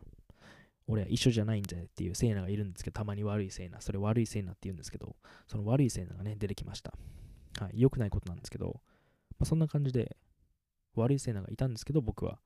[0.91, 5.15] 俺は一緒じゃないんだよっていうセーナがいるんですけど、たまに悪いセーナ、それ悪いセーナって言うんですけど、
[5.47, 6.93] その悪いセーナがね、出てきました。
[7.59, 8.81] はい、良くないことなんですけど、
[9.39, 10.17] まあ、そんな感じで、
[10.95, 12.39] 悪いセーナがいたんですけど、僕は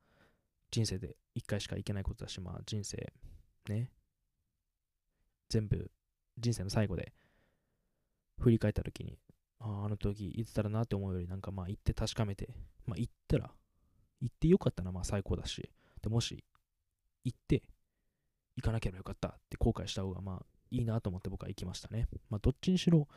[0.70, 3.12] 人生で一回しか行けないことだし、まあ人生、
[3.68, 3.92] ね、
[5.50, 5.90] 全部
[6.38, 7.14] 人生の最後で
[8.40, 9.18] 振り返った時に、
[9.60, 12.50] ああ、あの時言ってたらなって思うより、なんかまあ行って確かめて、
[12.86, 13.52] まあ行ったら、
[14.22, 16.44] 行ってよかったらまあ最高だし、でもし
[17.24, 17.64] 行って
[18.56, 22.08] 行かなければよかったって後悔した方がまあいいなと思って僕は行きましたね。
[22.30, 23.08] まあどっちにしろ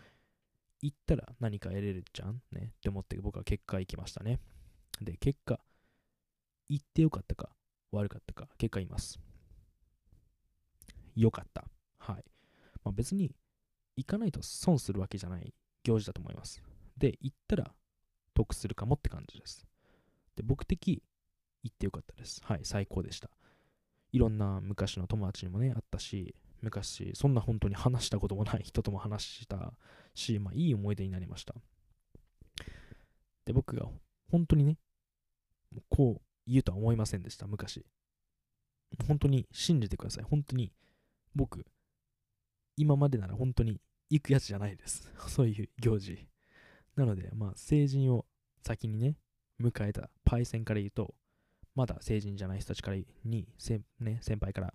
[0.80, 4.38] 行ったら何か得れるじゃんねって思って僕は結果行きましたね。
[5.00, 5.60] で、結果、
[6.68, 7.50] 行ってよかったか
[7.92, 9.18] 悪かったか、結果言います。
[11.16, 11.64] よかった。
[11.98, 12.24] はい。
[12.84, 13.34] まあ、別に
[13.96, 16.62] 行かないと損するわけじゃない行事だと思います。
[16.96, 17.72] で、行ったら
[18.34, 19.66] 得するかもって感じです。
[20.36, 21.02] で、僕的
[21.62, 22.40] 行ってよかったです。
[22.44, 23.30] はい、最高でした。
[24.12, 29.72] いろんな昔の友達にもね、あったし、昔、そんな本当に話したこともない人とも話した
[30.14, 31.54] し、まあ、いい思い出になりました。
[33.44, 33.86] で、僕が
[34.30, 34.78] 本当にね、
[35.88, 37.84] こう言うとは思いませんでした、昔。
[39.06, 40.24] 本当に信じてください。
[40.24, 40.72] 本当に
[41.34, 41.64] 僕、
[42.76, 45.12] 今までなら本当に行くやつじゃないです。
[45.28, 46.28] そういう行事。
[46.96, 48.26] なので、まあ、成人を
[48.62, 49.16] 先にね、
[49.60, 51.14] 迎えたパイセンから言うと、
[51.78, 54.74] まだ成人じゃない人たちからに、先,、ね、先輩から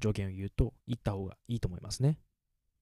[0.00, 2.18] 条件を言うと、行った方がいいと思いますね。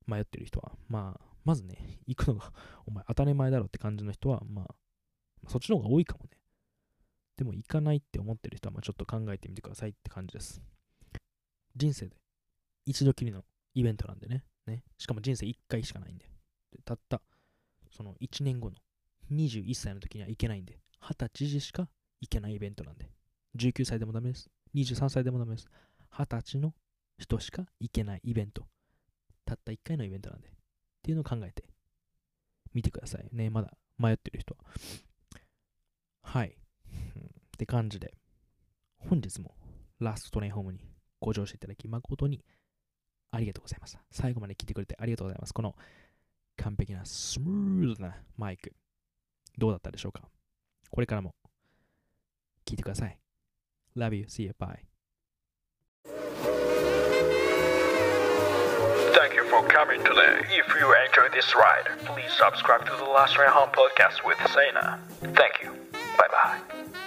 [0.06, 0.72] 迷ってる人は。
[0.88, 2.50] まあ、まずね、行くのが、
[2.86, 4.74] お前当たり前だろって感じの人は、まあ、
[5.48, 6.30] そっちの方が多いかもね。
[7.36, 10.62] でも行かないって思ってる人は、まあちょっと考えてみてくださいって感じです。
[11.76, 12.16] 人生で
[12.86, 14.44] 一度きりのイベントなんでね。
[14.64, 16.24] ねしかも人生1回しかないんで。
[16.72, 17.20] でたった、
[17.90, 18.76] その1年後の
[19.30, 21.90] 21歳の時には行けないんで、20歳時しか
[22.24, 23.10] 行けないイベントなんで。
[23.56, 24.48] 19歳でもダメです。
[24.74, 25.68] 23歳でもダメです。
[26.10, 26.74] 20歳の
[27.18, 28.66] 人しか行けないイベント。
[29.44, 30.48] たった1回のイベントなんで。
[30.48, 30.50] っ
[31.02, 31.64] ていうのを考えて
[32.72, 33.50] みてくださいね。
[33.50, 34.64] まだ迷ってる人は。
[36.22, 36.48] はい。
[36.48, 36.54] っ
[37.58, 38.14] て感じで、
[38.96, 39.54] 本日も
[40.00, 40.80] ラストトレインホームに
[41.20, 42.42] ご乗車いただき誠に
[43.30, 44.02] ありがとうございました。
[44.10, 45.52] 最後まで聞いてくれてありがとうございます。
[45.52, 45.76] この
[46.56, 48.72] 完璧なスムーズなマイク、
[49.58, 50.28] どうだったでしょうか？
[50.90, 51.34] これからも
[52.65, 53.17] 聞いてください。
[53.95, 54.25] Love you.
[54.25, 54.53] See you.
[54.59, 54.85] Bye.
[59.13, 60.45] Thank you for coming today.
[60.49, 64.99] If you enjoyed this ride, please subscribe to the Last Ride Home podcast with Sana.
[65.35, 65.71] Thank you.
[66.17, 66.99] Bye bye.